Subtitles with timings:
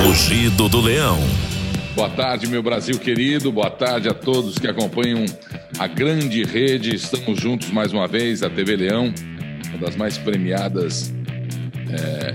[0.00, 1.18] Rugido do Leão.
[1.94, 3.52] Boa tarde, meu Brasil querido.
[3.52, 5.24] Boa tarde a todos que acompanham
[5.78, 6.94] a grande rede.
[6.94, 9.12] Estamos juntos mais uma vez, a TV Leão,
[9.68, 11.12] uma das mais premiadas
[11.90, 12.34] é,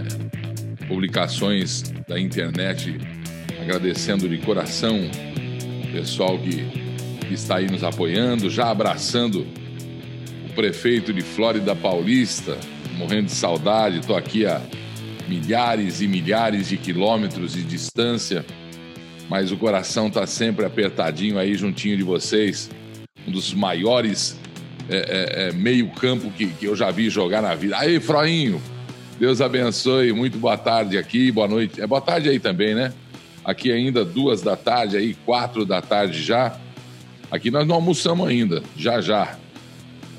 [0.88, 2.96] publicações da internet.
[3.60, 5.02] Agradecendo de coração
[5.84, 6.64] o pessoal que,
[7.28, 9.46] que está aí nos apoiando, já abraçando
[10.48, 12.56] o prefeito de Flórida Paulista,
[12.98, 14.00] morrendo de saudade.
[14.00, 14.62] Estou aqui a
[15.28, 18.46] milhares e milhares de quilômetros de distância,
[19.30, 22.70] mas o coração está sempre apertadinho aí juntinho de vocês.
[23.28, 24.40] Um dos maiores
[24.90, 27.78] é, é, é, meio-campo que, que eu já vi jogar na vida.
[27.78, 28.62] Aí, Froinho,
[29.20, 30.14] Deus abençoe.
[30.14, 31.82] Muito boa tarde aqui, boa noite.
[31.82, 32.94] É boa tarde aí também, né?
[33.44, 36.58] Aqui ainda duas da tarde, aí quatro da tarde já.
[37.30, 39.36] Aqui nós não almoçamos ainda, já já.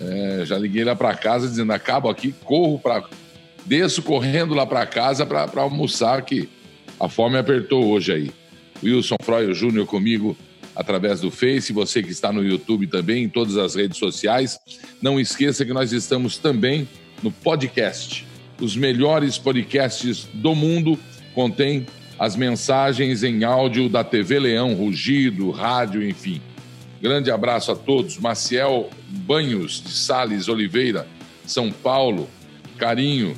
[0.00, 3.02] É, já liguei lá para casa dizendo: acabo aqui, corro para
[3.68, 6.48] desço correndo lá para casa para almoçar, que
[6.98, 8.30] a fome apertou hoje aí.
[8.82, 10.36] Wilson Froio Júnior comigo
[10.74, 14.58] através do Face, você que está no YouTube também, em todas as redes sociais.
[15.02, 16.88] Não esqueça que nós estamos também
[17.22, 18.26] no podcast.
[18.60, 20.98] Os melhores podcasts do mundo
[21.34, 21.86] contém
[22.18, 26.40] as mensagens em áudio da TV Leão, Rugido, rádio, enfim.
[27.02, 28.18] Grande abraço a todos.
[28.18, 31.06] Maciel Banhos de Sales Oliveira,
[31.44, 32.28] São Paulo.
[32.76, 33.34] Carinho,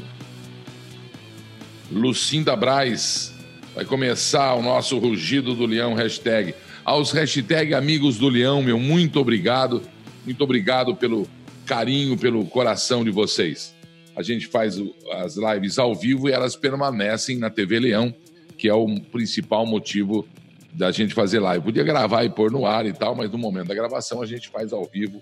[1.91, 3.35] Lucinda Braz.
[3.75, 6.55] Vai começar o nosso Rugido do Leão hashtag.
[6.85, 9.83] Aos hashtag Amigos do Leão, meu muito obrigado.
[10.25, 11.29] Muito obrigado pelo
[11.67, 13.75] carinho, pelo coração de vocês.
[14.15, 14.81] A gente faz
[15.13, 18.15] as lives ao vivo e elas permanecem na TV Leão,
[18.57, 20.29] que é o principal motivo
[20.73, 21.65] da gente fazer live.
[21.65, 24.49] Podia gravar e pôr no ar e tal, mas no momento da gravação a gente
[24.49, 25.21] faz ao vivo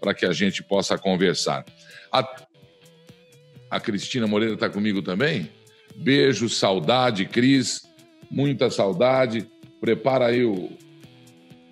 [0.00, 1.64] para que a gente possa conversar.
[2.10, 2.46] A,
[3.70, 5.50] a Cristina Moreira está comigo também?
[5.96, 7.82] Beijo, saudade, Cris.
[8.30, 9.48] Muita saudade.
[9.80, 10.70] Prepara aí o.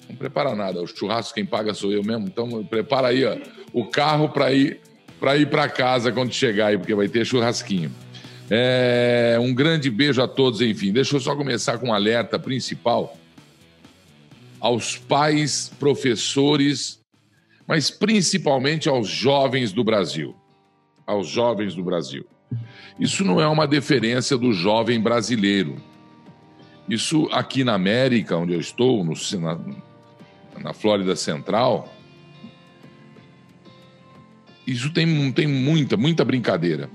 [0.09, 2.27] Não prepara nada, o churrasco quem paga sou eu mesmo.
[2.27, 3.37] Então prepara aí ó,
[3.73, 4.81] o carro para ir
[5.19, 7.91] para ir para casa quando chegar aí, porque vai ter churrasquinho.
[8.51, 10.93] É, um grande beijo a todos, enfim.
[10.93, 13.17] Deixa eu só começar com um alerta principal
[14.61, 17.01] aos pais, professores,
[17.67, 20.35] mas principalmente aos jovens do Brasil.
[21.07, 22.27] Aos jovens do Brasil.
[22.99, 25.77] Isso não é uma deferência do jovem brasileiro.
[26.89, 29.59] Isso aqui na América, onde eu estou, no, na,
[30.63, 31.93] na Flórida Central,
[34.67, 36.89] isso tem, tem muita, muita brincadeira.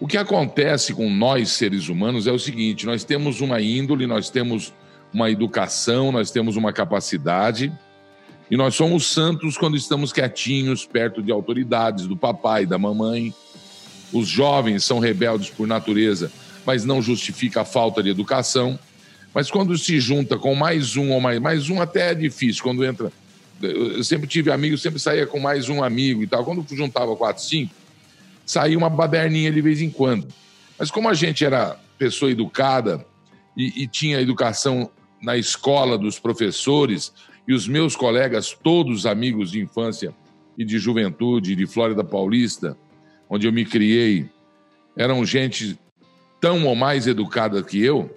[0.00, 4.30] O que acontece com nós, seres humanos, é o seguinte: nós temos uma índole, nós
[4.30, 4.72] temos
[5.12, 7.72] uma educação, nós temos uma capacidade,
[8.50, 13.34] e nós somos santos quando estamos quietinhos, perto de autoridades, do papai, da mamãe.
[14.12, 16.30] Os jovens são rebeldes por natureza,
[16.64, 18.78] mas não justifica a falta de educação.
[19.34, 22.84] Mas quando se junta com mais um ou mais, mais um até é difícil, quando
[22.84, 23.12] entra.
[23.60, 26.44] Eu sempre tive amigos, sempre saía com mais um amigo e tal.
[26.44, 27.74] Quando juntava quatro, cinco,
[28.46, 30.28] saía uma baderninha de vez em quando.
[30.78, 33.04] Mas como a gente era pessoa educada
[33.56, 34.88] e, e tinha educação
[35.20, 37.12] na escola dos professores,
[37.48, 40.14] e os meus colegas, todos amigos de infância
[40.58, 42.76] e de juventude de Flórida Paulista,
[43.28, 44.26] onde eu me criei,
[44.96, 45.78] eram gente
[46.40, 48.14] tão ou mais educada que eu,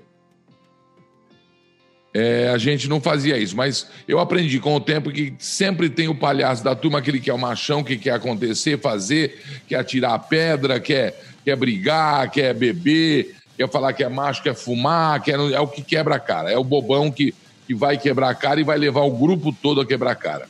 [2.14, 3.56] é, a gente não fazia isso.
[3.56, 7.30] Mas eu aprendi com o tempo que sempre tem o palhaço da turma, aquele que
[7.30, 12.54] é o machão, que quer acontecer, fazer, quer atirar a pedra, quer, quer brigar, quer
[12.54, 16.52] beber, quer falar que é macho, quer fumar, quer, é o que quebra a cara.
[16.52, 17.34] É o bobão que,
[17.66, 20.50] que vai quebrar a cara e vai levar o grupo todo a quebrar a cara.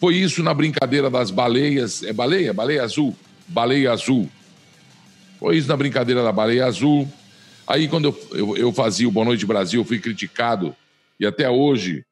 [0.00, 2.02] Foi isso na brincadeira das baleias.
[2.02, 2.54] É baleia?
[2.54, 3.14] Baleia azul?
[3.50, 4.28] Baleia Azul.
[5.38, 7.08] Foi isso na brincadeira da Baleia Azul.
[7.66, 10.74] Aí, quando eu, eu, eu fazia o Boa Noite Brasil, eu fui criticado
[11.18, 12.04] e até hoje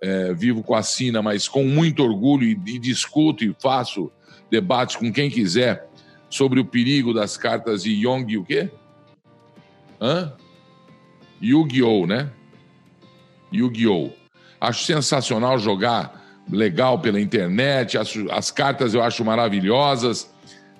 [0.00, 4.10] é, vivo com a Sina, mas com muito orgulho e, e discuto e faço
[4.50, 5.88] debates com quem quiser
[6.30, 8.70] sobre o perigo das cartas de Yong o quê?
[10.00, 10.32] Hã?
[11.42, 12.30] Yu-Gi-Oh, né?
[13.52, 14.10] Yu-Gi-Oh!
[14.60, 20.30] Acho sensacional jogar legal pela internet, as, as cartas eu acho maravilhosas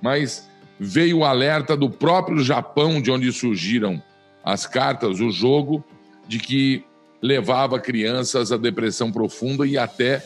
[0.00, 0.48] mas
[0.78, 4.02] veio o alerta do próprio Japão, de onde surgiram
[4.44, 5.84] as cartas, o jogo,
[6.28, 6.84] de que
[7.20, 10.24] levava crianças à depressão profunda e até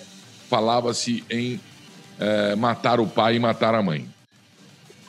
[0.48, 1.60] falava-se em
[2.18, 4.06] é, matar o pai e matar a mãe.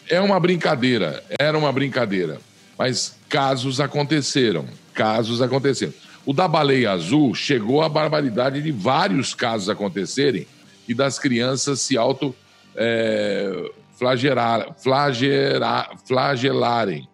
[0.07, 2.39] É uma brincadeira, era uma brincadeira,
[2.77, 5.93] mas casos aconteceram, casos aconteceram.
[6.25, 10.45] O da baleia azul chegou à barbaridade de vários casos acontecerem
[10.87, 12.35] e das crianças se auto
[12.75, 17.07] é, flagelar, flagelar, flagelarem.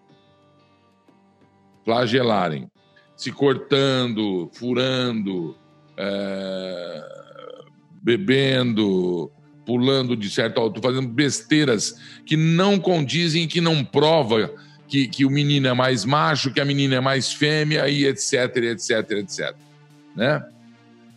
[1.83, 2.71] Flagelarem.
[3.17, 5.57] se cortando, furando,
[5.97, 7.03] é,
[8.01, 9.29] bebendo,
[9.65, 14.53] pulando de certa altura, fazendo besteiras que não condizem, que não prova
[14.87, 18.55] que, que o menino é mais macho, que a menina é mais fêmea e etc,
[18.57, 19.55] etc, etc.
[20.15, 20.45] Né?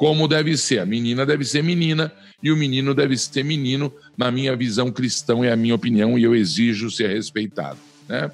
[0.01, 0.79] Como deve ser.
[0.79, 2.11] A menina deve ser menina
[2.43, 6.23] e o menino deve ser menino, na minha visão cristã e a minha opinião, e
[6.23, 7.79] eu exijo ser respeitado.
[8.09, 8.31] Né?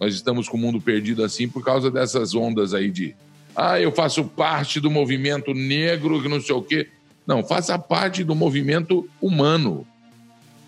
[0.00, 3.14] Nós estamos com o mundo perdido assim por causa dessas ondas aí de
[3.54, 6.88] ah, eu faço parte do movimento negro, que não sei o quê.
[7.24, 9.86] Não, faça parte do movimento humano.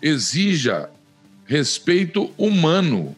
[0.01, 0.89] Exija
[1.45, 3.13] respeito humano.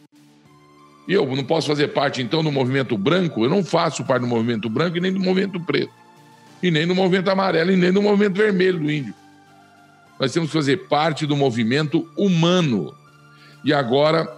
[1.06, 3.44] Eu não posso fazer parte, então, do movimento branco?
[3.44, 6.03] Eu não faço parte do movimento branco e nem do movimento preto.
[6.64, 9.14] E nem do movimento amarelo e nem do movimento vermelho do índio.
[10.18, 12.94] Nós temos que fazer parte do movimento humano.
[13.62, 14.34] E agora,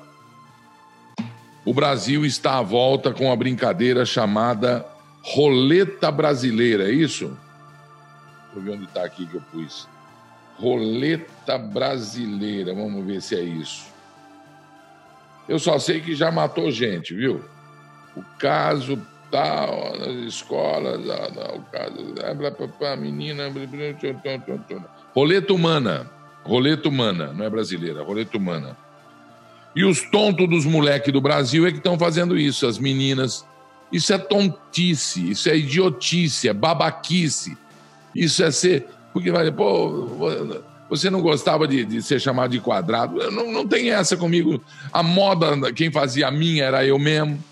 [1.65, 4.85] o Brasil está à volta com a brincadeira chamada
[5.23, 7.27] Roleta Brasileira, é isso?
[7.27, 9.87] Deixa eu ver onde está aqui que eu pus.
[10.59, 13.87] Roleta Brasileira, vamos ver se é isso.
[15.49, 17.45] Eu só sei que já matou gente, viu?
[18.17, 19.01] O caso
[19.31, 22.15] tal, nas escolas, o caso.
[22.93, 23.51] A menina.
[25.15, 26.11] Roleta humana.
[26.45, 28.77] Roleta humana, não é brasileira, roleta humana.
[29.75, 33.45] E os tontos dos moleques do Brasil é que estão fazendo isso, as meninas.
[33.93, 37.59] Isso é tontice, isso é idiotice, é babaquice.
[38.15, 38.87] Isso é ser.
[39.13, 40.09] Porque vai, pô,
[40.89, 43.31] você não gostava de, de ser chamado de quadrado?
[43.31, 44.63] Não, não tem essa comigo.
[44.93, 47.43] A moda, quem fazia a minha era eu mesmo.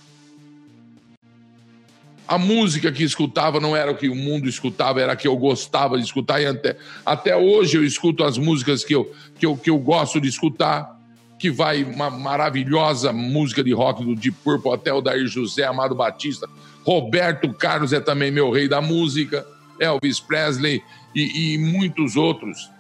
[2.27, 5.37] A música que escutava não era o que o mundo escutava, era a que eu
[5.37, 6.41] gostava de escutar.
[6.41, 10.21] E até, até hoje eu escuto as músicas que eu, que, eu, que eu gosto
[10.21, 10.95] de escutar.
[11.39, 15.95] Que vai uma maravilhosa música de rock do Deep Purple até o Dair José, Amado
[15.95, 16.49] Batista.
[16.85, 19.47] Roberto Carlos é também meu rei da música.
[19.79, 20.83] Elvis Presley
[21.15, 22.71] e, e muitos outros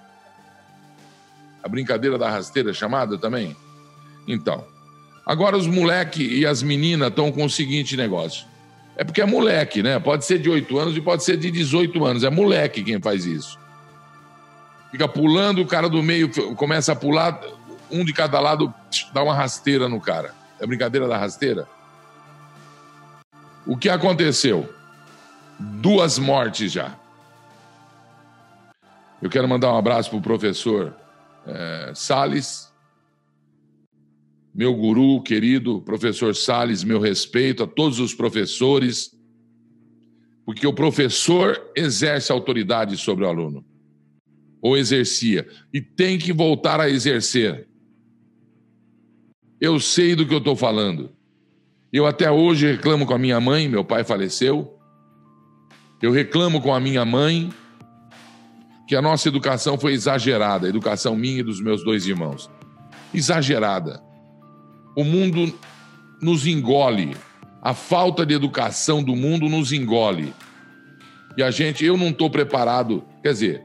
[1.64, 3.56] a brincadeira da rasteira chamada também?
[4.28, 4.62] Então,
[5.24, 8.46] agora os moleque e as meninas estão com o seguinte negócio.
[8.96, 9.98] É porque é moleque, né?
[9.98, 12.24] Pode ser de 8 anos e pode ser de 18 anos.
[12.24, 13.58] É moleque quem faz isso.
[14.90, 17.40] Fica pulando, o cara do meio começa a pular,
[17.90, 18.72] um de cada lado
[19.12, 20.32] dá uma rasteira no cara.
[20.60, 21.66] É brincadeira da rasteira?
[23.66, 24.72] O que aconteceu?
[25.58, 26.94] Duas mortes já.
[29.20, 30.94] Eu quero mandar um abraço para o professor
[31.46, 32.72] é, Sales,
[34.54, 39.12] meu guru querido, professor Sales, meu respeito a todos os professores,
[40.46, 43.64] porque o professor exerce autoridade sobre o aluno,
[44.62, 47.66] ou exercia, e tem que voltar a exercer.
[49.60, 51.10] Eu sei do que eu estou falando.
[51.92, 54.78] Eu até hoje reclamo com a minha mãe, meu pai faleceu.
[56.00, 57.50] Eu reclamo com a minha mãe,
[58.86, 62.50] que a nossa educação foi exagerada, a educação minha e dos meus dois irmãos.
[63.12, 64.13] Exagerada.
[64.96, 65.52] O mundo
[66.20, 67.16] nos engole.
[67.62, 70.34] A falta de educação do mundo nos engole.
[71.36, 73.04] E a gente, eu não estou preparado.
[73.22, 73.62] Quer dizer,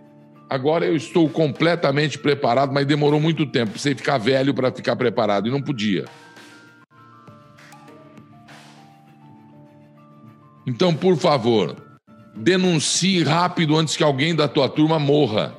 [0.50, 3.72] agora eu estou completamente preparado, mas demorou muito tempo.
[3.72, 6.06] Precisei ficar velho para ficar preparado e não podia.
[10.66, 11.76] Então, por favor,
[12.36, 15.56] denuncie rápido antes que alguém da tua turma morra.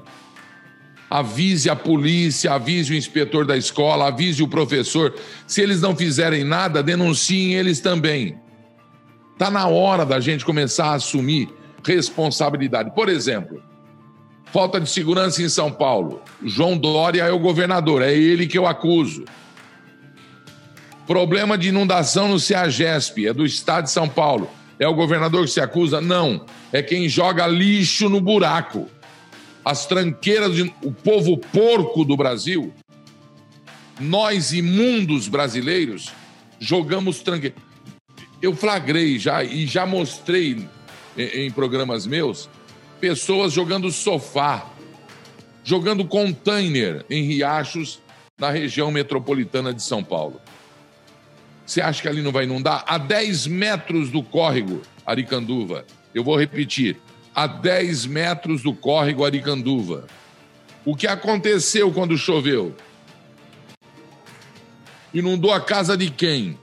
[1.10, 5.12] Avise a polícia, avise o inspetor da escola, avise o professor.
[5.44, 8.38] Se eles não fizerem nada, denunciem eles também.
[9.32, 11.48] Está na hora da gente começar a assumir
[11.84, 12.94] responsabilidade.
[12.94, 13.60] Por exemplo,
[14.52, 16.22] falta de segurança em São Paulo.
[16.44, 19.24] João Dória é o governador, é ele que eu acuso.
[21.06, 24.48] Problema de inundação no CEAGESP, é do estado de São Paulo.
[24.78, 26.00] É o governador que se acusa?
[26.00, 26.46] Não.
[26.72, 28.88] É quem joga lixo no buraco.
[29.64, 30.62] As tranqueiras, de...
[30.82, 32.72] o povo porco do Brasil,
[33.98, 36.12] nós imundos brasileiros,
[36.58, 37.60] jogamos tranqueiras.
[38.40, 40.66] Eu flagrei já e já mostrei
[41.16, 42.48] em programas meus
[43.00, 44.66] pessoas jogando sofá,
[45.64, 48.00] jogando container em riachos
[48.38, 50.40] na região metropolitana de São Paulo.
[51.64, 52.84] Você acha que ali não vai inundar?
[52.86, 55.84] A 10 metros do córrego Aricanduva.
[56.14, 56.96] Eu vou repetir.
[57.34, 60.06] A 10 metros do córrego Aricanduva.
[60.84, 62.74] O que aconteceu quando choveu?
[65.12, 66.58] Inundou a casa de quem?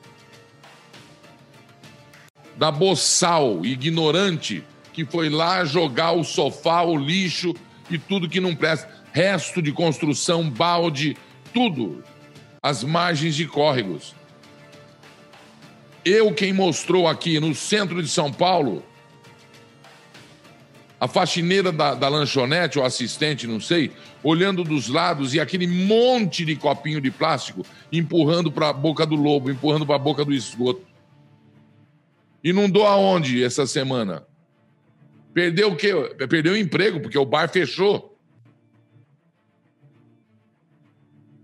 [2.56, 4.64] Da boçal ignorante
[4.98, 7.54] que foi lá jogar o sofá, o lixo
[7.88, 8.90] e tudo que não presta.
[9.14, 11.16] Resto de construção, balde,
[11.54, 12.04] tudo.
[12.64, 14.16] As margens de córregos.
[16.04, 18.84] eu quem mostrou aqui no centro de São Paulo
[21.00, 23.92] a faxineira da, da lanchonete, ou assistente, não sei,
[24.24, 29.16] olhando dos lados e aquele monte de copinho de plástico empurrando para a boca do
[29.16, 30.82] lobo, empurrando para a boca do esgoto.
[32.44, 34.26] Inundou aonde essa semana?
[35.34, 35.94] Perdeu o quê?
[36.28, 38.18] Perdeu o emprego, porque o bar fechou.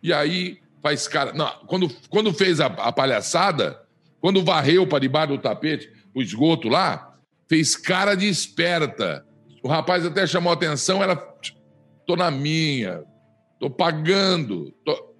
[0.01, 1.31] E aí faz cara.
[1.33, 3.81] Não, quando, quando fez a, a palhaçada,
[4.19, 7.17] quando varreu para debaixo do tapete, o esgoto lá,
[7.47, 9.25] fez cara de esperta.
[9.63, 11.15] O rapaz até chamou atenção, ela.
[12.05, 13.01] Tô na minha,
[13.57, 14.71] tô pagando.
[14.83, 15.13] Tô...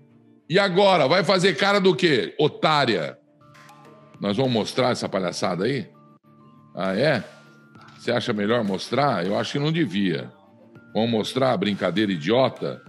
[0.50, 1.07] E agora?
[1.07, 2.35] Vai fazer cara do quê?
[2.38, 3.17] Otária.
[4.19, 5.89] Nós vamos mostrar essa palhaçada aí?
[6.75, 7.23] Ah, é?
[7.97, 9.25] Você acha melhor mostrar?
[9.25, 10.29] Eu acho que não devia.
[10.93, 12.81] Vamos mostrar a brincadeira idiota?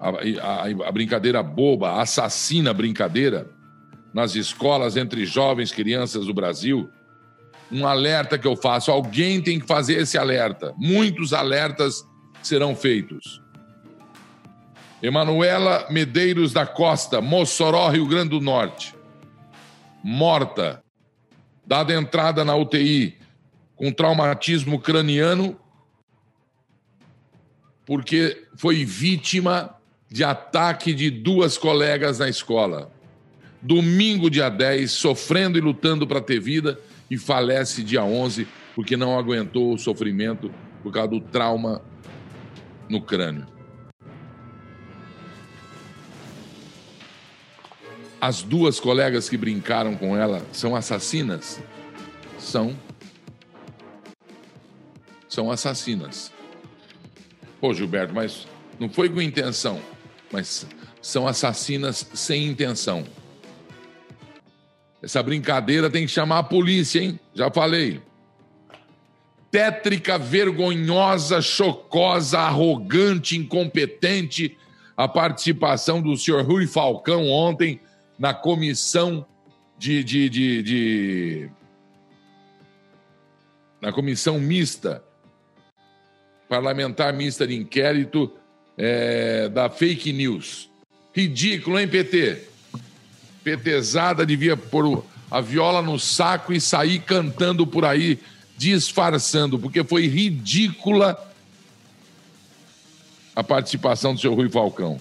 [0.00, 3.46] A, a, a brincadeira boba, a assassina brincadeira
[4.12, 6.90] nas escolas entre jovens crianças do Brasil?
[7.72, 8.90] Um alerta que eu faço.
[8.90, 10.74] Alguém tem que fazer esse alerta.
[10.76, 12.06] Muitos alertas
[12.42, 13.40] serão feitos.
[15.02, 18.94] Emanuela Medeiros da Costa, Mossoró, Rio Grande do Norte.
[20.04, 20.84] Morta.
[21.66, 23.16] Dada entrada na UTI
[23.74, 25.58] com traumatismo craniano
[27.86, 29.76] porque foi vítima
[30.08, 32.91] de ataque de duas colegas na escola.
[33.62, 39.18] Domingo, dia 10, sofrendo e lutando para ter vida, e falece dia 11 porque não
[39.18, 40.50] aguentou o sofrimento
[40.82, 41.82] por causa do trauma
[42.88, 43.46] no crânio.
[48.20, 51.60] As duas colegas que brincaram com ela são assassinas?
[52.38, 52.76] São.
[55.28, 56.32] São assassinas.
[57.60, 58.46] Pô, Gilberto, mas
[58.78, 59.80] não foi com intenção,
[60.32, 60.66] mas
[61.00, 63.04] são assassinas sem intenção.
[65.02, 67.18] Essa brincadeira tem que chamar a polícia, hein?
[67.34, 68.00] Já falei.
[69.50, 74.56] Tétrica, vergonhosa, chocosa, arrogante, incompetente
[74.96, 77.80] a participação do senhor Rui Falcão ontem
[78.18, 79.26] na comissão
[79.76, 81.50] de, de, de, de
[83.80, 85.02] na comissão mista,
[86.48, 88.32] parlamentar mista de inquérito
[88.78, 90.70] é, da fake news.
[91.12, 92.51] Ridículo, hein, PT?
[93.42, 98.18] Petezada devia pôr a viola no saco e sair cantando por aí,
[98.56, 101.18] disfarçando, porque foi ridícula
[103.34, 105.00] a participação do seu Rui Falcão.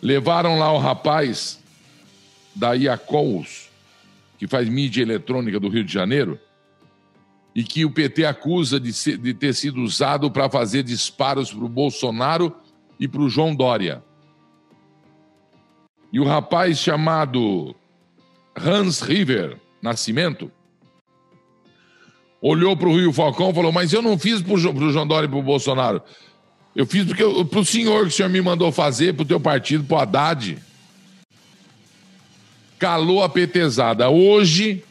[0.00, 1.60] Levaram lá o rapaz
[2.54, 3.70] da Iacous,
[4.38, 6.38] que faz mídia eletrônica do Rio de Janeiro,
[7.54, 11.64] e que o PT acusa de, ser, de ter sido usado para fazer disparos para
[11.64, 12.54] o Bolsonaro
[12.98, 14.02] e para o João Dória.
[16.12, 17.74] E o rapaz chamado
[18.54, 20.50] Hans River Nascimento
[22.40, 25.26] olhou para o Rio Falcão e falou: Mas eu não fiz para o João Dória
[25.26, 26.02] e para o Bolsonaro.
[26.74, 29.40] Eu fiz porque para o senhor que o senhor me mandou fazer, para o teu
[29.40, 30.58] partido, para o Haddad.
[32.78, 34.82] Calou a petezada hoje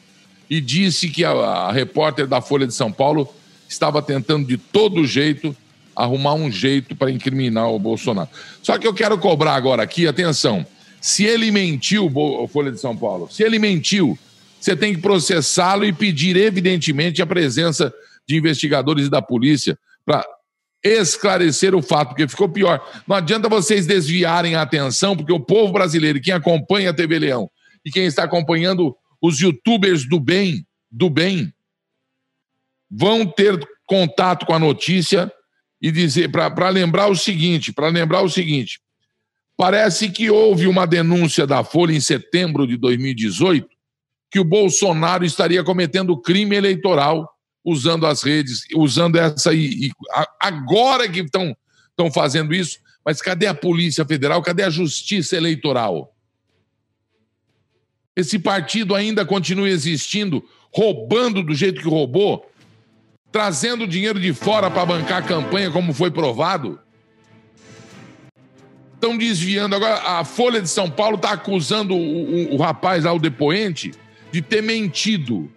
[0.49, 3.27] e disse que a, a repórter da Folha de São Paulo
[3.67, 5.55] estava tentando de todo jeito
[5.95, 8.29] arrumar um jeito para incriminar o Bolsonaro.
[8.63, 10.65] Só que eu quero cobrar agora aqui, atenção.
[11.01, 12.11] Se ele mentiu,
[12.47, 14.17] Folha de São Paulo, se ele mentiu,
[14.59, 17.91] você tem que processá-lo e pedir, evidentemente, a presença
[18.27, 20.23] de investigadores e da polícia para
[20.83, 22.79] esclarecer o fato, porque ficou pior.
[23.07, 27.49] Não adianta vocês desviarem a atenção, porque o povo brasileiro, quem acompanha a TV Leão
[27.83, 31.51] e quem está acompanhando os youtubers do bem, do bem,
[32.89, 35.31] vão ter contato com a notícia
[35.81, 38.79] e dizer para lembrar o seguinte, para lembrar o seguinte,
[39.61, 43.69] Parece que houve uma denúncia da Folha em setembro de 2018
[44.31, 47.31] que o Bolsonaro estaria cometendo crime eleitoral
[47.63, 49.53] usando as redes, usando essa.
[49.53, 49.91] E, e
[50.39, 51.55] agora que estão
[52.11, 54.41] fazendo isso, mas cadê a Polícia Federal?
[54.41, 56.11] Cadê a Justiça Eleitoral?
[58.15, 62.51] Esse partido ainda continua existindo, roubando do jeito que roubou,
[63.31, 66.79] trazendo dinheiro de fora para bancar a campanha, como foi provado
[69.01, 69.75] estão desviando.
[69.75, 73.91] Agora, a Folha de São Paulo está acusando o, o, o, rapaz lá, o depoente,
[74.31, 75.51] de ter mentido.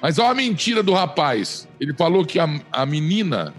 [0.00, 1.66] Mas olha a mentira do rapaz.
[1.80, 3.54] Ele falou que a, a menina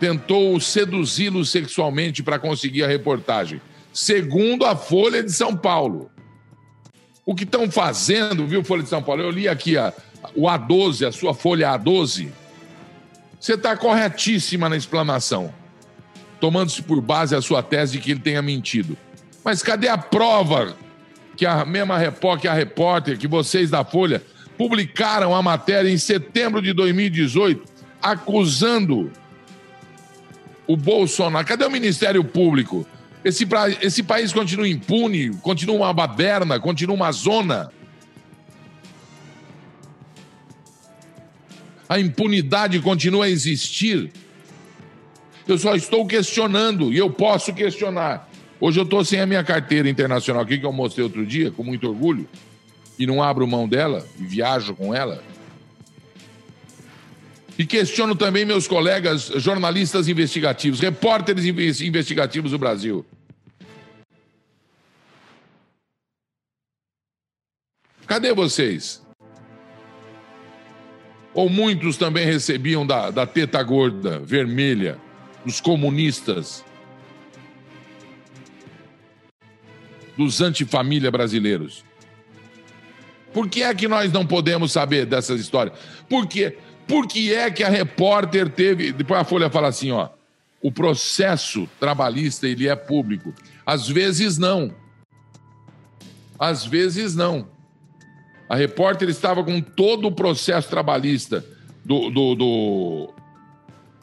[0.00, 3.60] tentou seduzi-lo sexualmente para conseguir a reportagem.
[3.92, 6.10] Segundo a Folha de São Paulo.
[7.24, 9.22] O que estão fazendo, viu, Folha de São Paulo?
[9.22, 9.94] Eu li aqui a,
[10.34, 12.28] o A12, a sua Folha A12.
[13.40, 15.54] Você está corretíssima na explanação
[16.44, 18.98] tomando-se por base a sua tese de que ele tenha mentido.
[19.42, 20.76] Mas cadê a prova
[21.38, 24.22] que a mesma repórter, que a repórter, que vocês da Folha
[24.58, 27.64] publicaram a matéria em setembro de 2018,
[28.02, 29.10] acusando
[30.66, 31.46] o Bolsonaro.
[31.46, 32.86] Cadê o Ministério Público?
[33.24, 33.48] Esse,
[33.80, 37.72] esse país continua impune, continua uma baderna, continua uma zona.
[41.88, 44.12] A impunidade continua a existir.
[45.46, 48.30] Eu só estou questionando, e eu posso questionar.
[48.58, 51.62] Hoje eu estou sem a minha carteira internacional aqui, que eu mostrei outro dia, com
[51.62, 52.26] muito orgulho,
[52.98, 55.22] e não abro mão dela, e viajo com ela.
[57.58, 63.04] E questiono também meus colegas jornalistas investigativos, repórteres investigativos do Brasil.
[68.06, 69.02] Cadê vocês?
[71.32, 74.98] Ou muitos também recebiam da, da teta gorda, vermelha,
[75.44, 76.64] dos comunistas,
[80.16, 81.84] dos antifamília brasileiros.
[83.32, 85.76] Por que é que nós não podemos saber dessas histórias?
[86.08, 86.56] Por quê?
[86.86, 88.92] Por que é que a repórter teve.
[88.92, 90.08] Depois a Folha fala assim: ó,
[90.62, 93.34] o processo trabalhista ele é público.
[93.66, 94.74] Às vezes não.
[96.38, 97.48] Às vezes não.
[98.48, 101.44] A repórter estava com todo o processo trabalhista
[101.84, 103.13] do, do, do,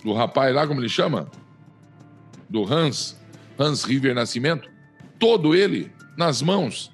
[0.03, 1.29] do rapaz lá, como ele chama?
[2.49, 3.19] Do Hans,
[3.57, 4.69] Hans River Nascimento,
[5.19, 6.91] todo ele nas mãos.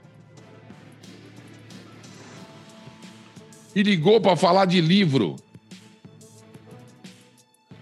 [3.75, 5.35] E ligou para falar de livro.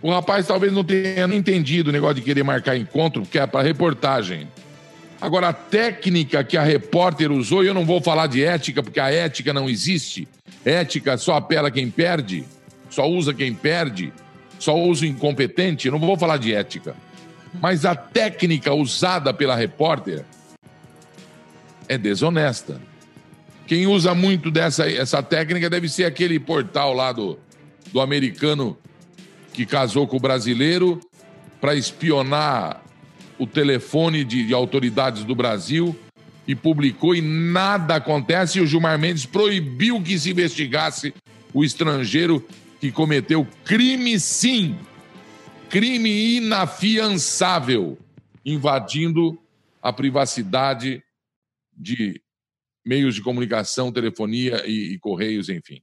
[0.01, 3.63] O rapaz talvez não tenha entendido o negócio de querer marcar encontro, porque é para
[3.63, 4.47] reportagem.
[5.19, 8.99] Agora, a técnica que a repórter usou, e eu não vou falar de ética, porque
[8.99, 10.27] a ética não existe.
[10.63, 12.45] Ética só apela quem perde,
[12.89, 14.13] só usa quem perde,
[14.59, 15.89] só usa o incompetente.
[15.89, 16.95] Não vou falar de ética.
[17.61, 20.25] Mas a técnica usada pela repórter
[21.87, 22.81] é desonesta.
[23.67, 27.39] Quem usa muito dessa essa técnica deve ser aquele portal lá do,
[27.91, 28.77] do americano
[29.53, 30.99] que casou com o brasileiro
[31.59, 32.83] para espionar
[33.39, 35.95] o telefone de, de, autoridades do Brasil
[36.47, 38.59] e publicou e nada acontece.
[38.59, 41.13] E o Gilmar Mendes proibiu que se investigasse
[41.53, 42.45] o estrangeiro
[42.85, 44.77] que cometeu crime, sim,
[45.71, 47.97] crime inafiançável,
[48.45, 49.41] invadindo
[49.81, 51.03] a privacidade
[51.75, 52.21] de
[52.85, 55.81] meios de comunicação, telefonia e, e correios, enfim.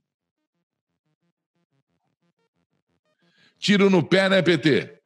[3.59, 4.97] Tiro no pé, né, PT?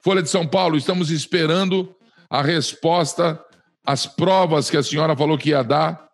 [0.00, 1.94] Folha de São Paulo, estamos esperando
[2.28, 3.40] a resposta
[3.84, 6.10] às provas que a senhora falou que ia dar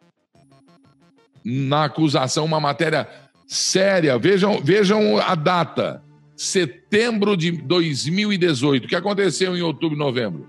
[1.43, 3.09] na acusação, uma matéria
[3.47, 4.19] séria.
[4.19, 6.03] Vejam, vejam a data.
[6.37, 8.85] Setembro de 2018.
[8.85, 10.49] O que aconteceu em outubro e novembro?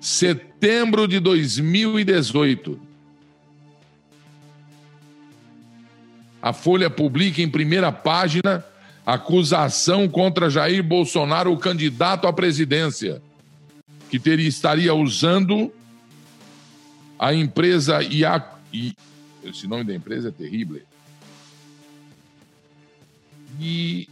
[0.00, 2.80] Setembro de 2018.
[6.42, 8.64] A Folha publica em primeira página
[9.04, 13.20] acusação contra Jair Bolsonaro, o candidato à presidência,
[14.08, 15.72] que teria, estaria usando
[17.18, 18.94] a empresa IA, I,
[19.44, 20.82] esse nome da empresa é terrível.
[23.60, 24.08] E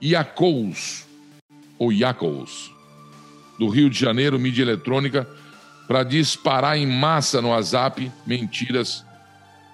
[0.00, 1.06] Iacous,
[1.78, 2.72] ou Iacous,
[3.58, 5.28] do Rio de Janeiro, mídia eletrônica,
[5.86, 9.04] para disparar em massa no WhatsApp mentiras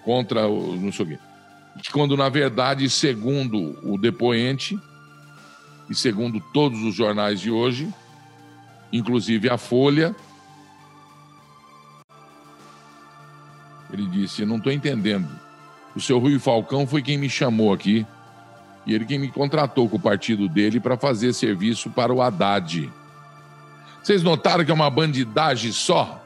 [0.05, 1.19] contra o não sei o quê
[1.93, 4.79] quando na verdade, segundo o depoente
[5.89, 7.89] e segundo todos os jornais de hoje,
[8.93, 10.15] inclusive a Folha,
[14.31, 15.29] disse: "Não estou entendendo.
[15.95, 18.07] O seu Rui Falcão foi quem me chamou aqui
[18.87, 22.91] e ele quem me contratou com o partido dele para fazer serviço para o Haddad.
[24.03, 26.25] Vocês notaram que é uma bandidagem só?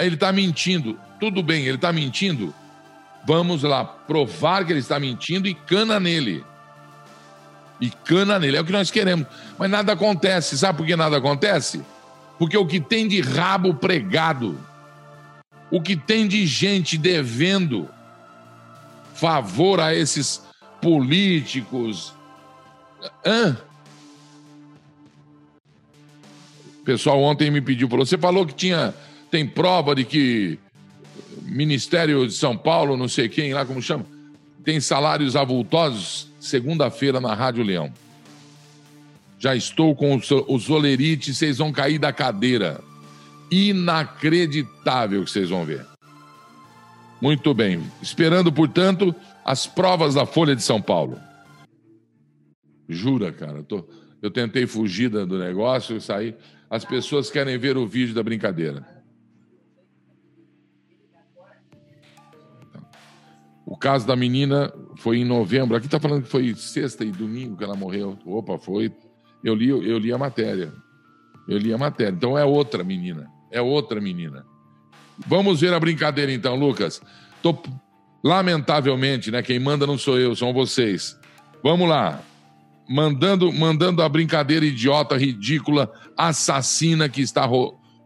[0.00, 0.98] Ele está mentindo.
[1.18, 2.54] Tudo bem, ele está mentindo
[3.26, 6.44] Vamos lá provar que ele está mentindo e cana nele.
[7.80, 8.58] E cana nele.
[8.58, 9.26] É o que nós queremos.
[9.58, 10.58] Mas nada acontece.
[10.58, 11.82] Sabe por que nada acontece?
[12.38, 14.58] Porque o que tem de rabo pregado,
[15.74, 17.88] o que tem de gente devendo
[19.12, 20.40] favor a esses
[20.80, 22.14] políticos.
[23.26, 23.56] Hã?
[26.80, 28.94] O pessoal ontem me pediu, falou: você falou que tinha,
[29.32, 30.60] tem prova de que
[31.42, 34.06] Ministério de São Paulo, não sei quem lá, como chama,
[34.64, 37.92] tem salários avultosos, segunda-feira na Rádio Leão.
[39.40, 42.80] Já estou com os olerites, vocês vão cair da cadeira.
[43.54, 45.86] Inacreditável que vocês vão ver.
[47.22, 47.80] Muito bem.
[48.02, 49.14] Esperando, portanto,
[49.44, 51.20] as provas da Folha de São Paulo.
[52.88, 53.58] Jura, cara?
[53.58, 53.88] Eu tô,
[54.20, 56.34] Eu tentei fugir do negócio e saí.
[56.68, 58.84] As pessoas querem ver o vídeo da brincadeira.
[63.64, 65.76] O caso da menina foi em novembro.
[65.76, 68.18] Aqui está falando que foi sexta e domingo que ela morreu.
[68.26, 68.92] Opa, foi.
[69.44, 70.72] Eu li, eu li a matéria.
[71.46, 72.12] Eu li a matéria.
[72.12, 73.32] Então é outra menina.
[73.54, 74.44] É outra menina.
[75.28, 77.00] Vamos ver a brincadeira então, Lucas.
[77.40, 77.56] Tô...
[78.22, 79.42] Lamentavelmente, né?
[79.42, 81.16] Quem manda não sou eu, são vocês.
[81.62, 82.20] Vamos lá.
[82.88, 87.48] Mandando, mandando a brincadeira idiota, ridícula, assassina que está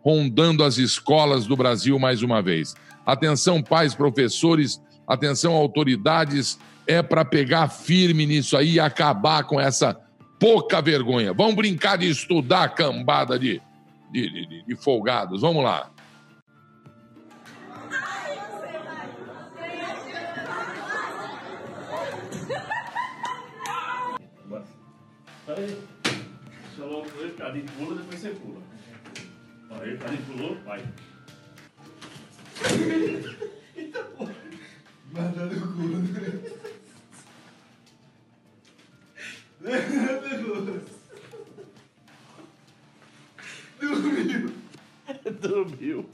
[0.05, 2.75] rondando as escolas do Brasil mais uma vez.
[3.07, 9.99] Atenção, pais, professores, atenção, autoridades, é para pegar firme nisso aí e acabar com essa
[10.39, 11.33] pouca vergonha.
[11.33, 13.63] Vamos brincar de estudar, cambada de,
[14.11, 15.43] de, de, de folgados.
[15.43, 15.91] Vamos lá.
[25.49, 25.83] Aí,
[26.77, 28.63] com ele, cadinho pula, depois você pula.
[29.71, 30.85] Aí, cadinho pulou, vai.
[33.77, 34.35] Eita porra.
[35.11, 36.09] Mandando o culo, né?
[43.81, 44.55] Dormiu.
[45.41, 46.11] Dormiu.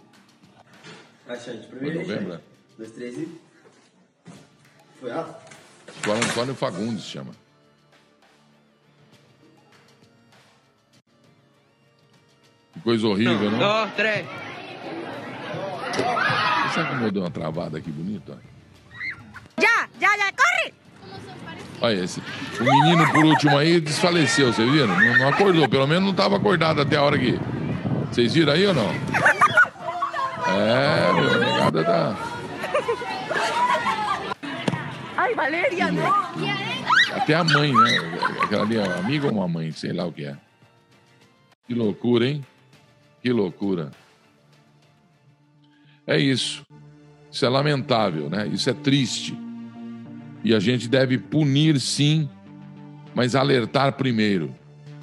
[1.29, 2.05] Achante, primeiro.
[2.05, 2.41] Foi novembro, né?
[2.77, 3.41] Dois, três e.
[5.01, 5.35] Foi alto?
[6.11, 7.33] Antônio Fagundes chama.
[12.75, 13.59] Que coisa horrível, não?
[13.59, 14.27] Dois, três.
[16.75, 18.39] Será que eu deu uma travada aqui bonita?
[19.61, 20.75] Já, já, já, corre!
[21.81, 22.23] Olha esse.
[22.61, 24.89] O menino, por último aí, desfaleceu, vocês viram?
[24.89, 27.39] Não, não acordou, pelo menos não estava acordado até a hora que.
[28.11, 28.91] Vocês viram aí ou não?
[30.47, 32.17] É, meu, negada tá.
[35.17, 36.15] Ai, Valéria, não!
[37.15, 37.99] Até a mãe, né?
[38.43, 40.37] Aquela ali é amiga ou uma mãe, sei lá o que é.
[41.67, 42.45] Que loucura, hein?
[43.23, 43.91] Que loucura.
[46.07, 46.65] É isso.
[47.31, 48.47] Isso é lamentável, né?
[48.47, 49.37] Isso é triste.
[50.45, 52.29] E a gente deve punir sim,
[53.15, 54.55] mas alertar primeiro.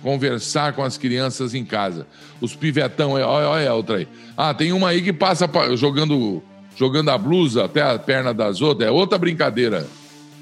[0.04, 2.08] Conversar com as crianças em casa.
[2.39, 4.08] Os pivetão, olha, olha a outra aí.
[4.38, 6.41] Ah, tem uma aí que passa jogando,
[6.75, 8.88] jogando a blusa até a perna das outras.
[8.88, 9.88] É outra brincadeira.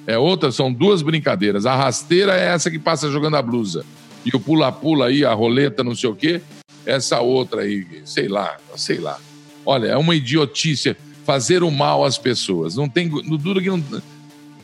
[0.06, 1.66] É outra, são duas brincadeiras.
[1.66, 3.86] A rasteira é essa que passa jogando a blusa.
[4.26, 6.42] E o pula-pula aí, a roleta, não sei o quê,
[6.86, 9.18] essa outra aí, sei lá, sei lá.
[9.66, 12.76] Olha, é uma idiotice fazer o mal às pessoas.
[12.76, 13.08] Não tem.
[13.08, 13.84] Duro que não.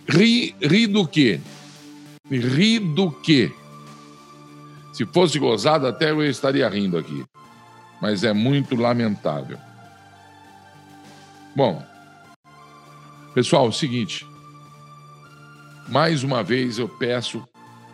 [0.07, 1.39] Ri, ri do quê?
[2.29, 3.51] Ri do quê?
[4.93, 7.25] Se fosse gozado, até eu estaria rindo aqui.
[8.01, 9.57] Mas é muito lamentável.
[11.55, 11.83] Bom,
[13.33, 14.25] pessoal, é o seguinte.
[15.87, 17.47] Mais uma vez eu peço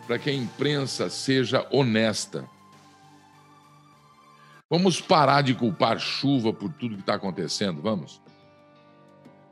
[0.06, 2.48] para que a imprensa seja honesta.
[4.70, 8.21] Vamos parar de culpar chuva por tudo que está acontecendo, vamos?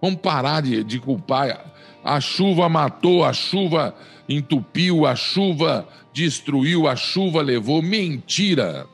[0.01, 1.65] Vamos parar de, de culpar.
[2.03, 3.95] A chuva matou, a chuva
[4.27, 7.81] entupiu, a chuva destruiu, a chuva levou.
[7.81, 8.87] Mentira!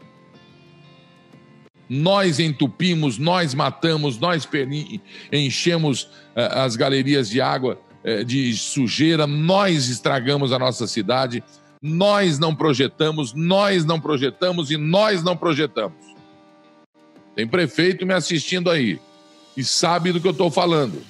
[1.88, 4.48] Nós entupimos, nós matamos, nós
[5.32, 6.10] enchemos uh,
[6.56, 11.44] as galerias de água uh, de sujeira, nós estragamos a nossa cidade,
[11.80, 15.98] nós não projetamos, nós não projetamos e nós não projetamos.
[17.36, 19.00] Tem prefeito me assistindo aí
[19.56, 21.02] e sabe do que eu estou falando.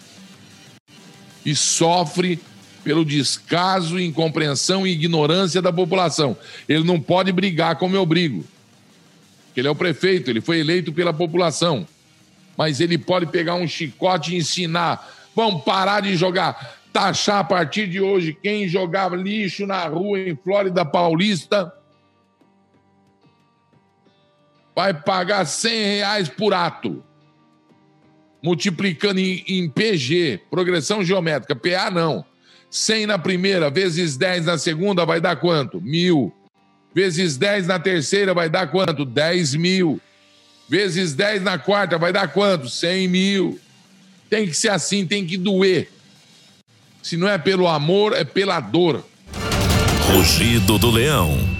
[1.45, 2.39] E sofre
[2.83, 6.37] pelo descaso, incompreensão e ignorância da população.
[6.69, 8.45] Ele não pode brigar como eu brigo.
[9.55, 11.87] Ele é o prefeito, ele foi eleito pela população.
[12.57, 15.11] Mas ele pode pegar um chicote e ensinar.
[15.35, 20.35] Vamos parar de jogar, taxar a partir de hoje quem jogava lixo na rua em
[20.35, 21.73] Flórida Paulista
[24.75, 27.01] vai pagar 100 reais por ato.
[28.45, 32.23] Multiplicando em, em PG, progressão geométrica, PA não.
[32.69, 35.81] 100 na primeira, vezes 10 na segunda, vai dar quanto?
[35.81, 36.31] Mil.
[36.93, 39.03] Vezes 10 na terceira, vai dar quanto?
[39.03, 39.99] 10 mil.
[40.69, 42.69] Vezes 10 na quarta, vai dar quanto?
[42.69, 43.59] 100 mil.
[44.29, 45.89] Tem que ser assim, tem que doer.
[47.01, 49.03] Se não é pelo amor, é pela dor.
[50.13, 51.54] Rugido do Leão.